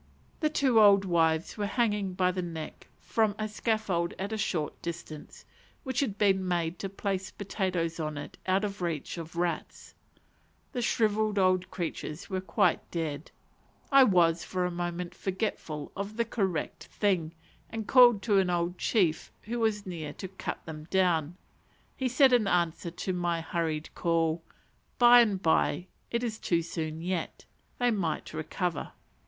The 0.39 0.49
two 0.49 0.79
old 0.81 1.05
wives 1.05 1.57
were 1.59 1.67
hanging 1.67 2.13
by 2.15 2.31
the 2.31 2.41
neck 2.41 2.87
from 2.99 3.35
a 3.37 3.47
scaffold 3.47 4.15
at 4.17 4.33
a 4.33 4.35
short 4.37 4.81
distance, 4.81 5.45
which 5.83 5.99
had 5.99 6.17
been 6.17 6.47
made 6.47 6.79
to 6.79 6.89
place 6.89 7.29
potatoes 7.29 7.99
on 7.99 8.17
out 8.47 8.63
of 8.65 8.79
the 8.79 8.83
reach 8.83 9.19
of 9.19 9.35
rats. 9.35 9.93
The 10.71 10.81
shrivelled 10.81 11.37
old 11.37 11.69
creatures 11.69 12.31
were 12.31 12.41
quite 12.41 12.89
dead. 12.89 13.29
I 13.91 14.03
was 14.03 14.43
for 14.43 14.65
a 14.65 14.71
moment 14.71 15.13
forgetful 15.13 15.91
of 15.95 16.17
the 16.17 16.25
"correct" 16.25 16.85
thing, 16.85 17.35
and 17.69 17.85
called 17.87 18.23
to 18.23 18.39
an 18.39 18.49
old 18.49 18.79
chief, 18.79 19.31
who 19.43 19.59
was 19.59 19.85
near, 19.85 20.13
to 20.13 20.27
cut 20.27 20.65
them 20.65 20.85
down. 20.89 21.37
He 21.95 22.07
said, 22.09 22.33
in 22.33 22.47
answer 22.47 22.89
to 22.89 23.13
my 23.13 23.39
hurried 23.39 23.93
call, 23.93 24.41
"By 24.97 25.21
and 25.21 25.39
by; 25.39 25.85
it 26.09 26.23
is 26.23 26.39
too 26.39 26.63
soon 26.63 27.03
yet: 27.03 27.45
they 27.77 27.91
might 27.91 28.33
recover." 28.33 28.93